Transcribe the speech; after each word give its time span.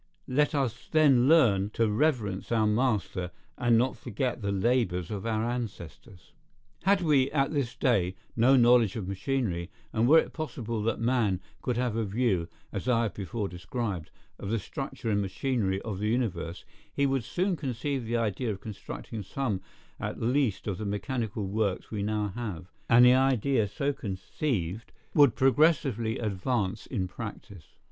Let 0.27 0.55
us 0.55 0.87
then 0.91 1.27
learn 1.27 1.69
to 1.75 1.87
reverence 1.87 2.51
our 2.51 2.65
master, 2.65 3.29
and 3.55 3.77
not 3.77 3.95
forget 3.95 4.41
the 4.41 4.51
labours 4.51 5.11
of 5.11 5.27
our 5.27 5.45
ancestors. 5.47 6.33
Had 6.85 7.01
we, 7.01 7.29
at 7.29 7.53
this 7.53 7.75
day, 7.75 8.15
no 8.35 8.55
knowledge 8.55 8.95
of 8.95 9.07
machinery, 9.07 9.69
and 9.93 10.07
were 10.09 10.17
it 10.17 10.33
possible 10.33 10.81
that 10.81 10.99
man 10.99 11.39
could 11.61 11.77
have 11.77 11.95
a 11.95 12.03
view, 12.03 12.47
as 12.73 12.87
I 12.89 13.03
have 13.03 13.13
before 13.13 13.47
described, 13.47 14.09
of 14.39 14.49
the 14.49 14.57
structure 14.57 15.11
and 15.11 15.21
machinery 15.21 15.79
of 15.83 15.99
the 15.99 16.07
universe, 16.09 16.65
he 16.91 17.05
would 17.05 17.23
soon 17.23 17.55
conceive 17.55 18.03
the 18.07 18.17
idea 18.17 18.49
of 18.49 18.59
constructing 18.59 19.21
some 19.21 19.61
at 19.99 20.19
least 20.19 20.65
of 20.65 20.79
the 20.79 20.85
mechanical 20.87 21.45
works 21.45 21.91
we 21.91 22.01
now 22.01 22.29
have; 22.29 22.65
and 22.89 23.05
the 23.05 23.13
idea 23.13 23.67
so 23.67 23.93
conceived 23.93 24.91
would 25.13 25.35
progressively 25.35 26.17
advance 26.17 26.87
in 26.87 27.07
practice. 27.07 27.75